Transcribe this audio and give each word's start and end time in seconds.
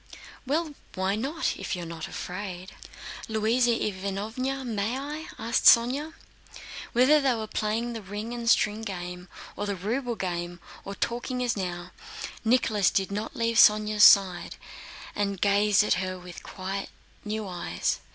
"Well, 0.47 0.73
why 0.95 1.15
not, 1.15 1.57
if 1.59 1.75
you're 1.75 1.85
not 1.85 2.07
afraid?" 2.07 2.71
"Louisa 3.27 3.69
Ivánovna, 3.69 4.65
may 4.65 4.97
I?" 4.97 5.27
asked 5.37 5.65
Sónya. 5.65 6.13
Whether 6.93 7.21
they 7.21 7.35
were 7.35 7.45
playing 7.45 7.93
the 7.93 8.01
ring 8.01 8.33
and 8.33 8.49
string 8.49 8.81
game 8.81 9.27
or 9.55 9.67
the 9.67 9.75
ruble 9.75 10.15
game 10.15 10.59
or 10.85 10.95
talking 10.95 11.43
as 11.43 11.55
now, 11.55 11.91
Nicholas 12.43 12.89
did 12.89 13.11
not 13.11 13.35
leave 13.35 13.57
Sónya's 13.57 14.03
side, 14.03 14.55
and 15.15 15.39
gazed 15.39 15.83
at 15.83 15.93
her 16.01 16.17
with 16.17 16.41
quite 16.41 16.87
new 17.23 17.47
eyes. 17.47 17.99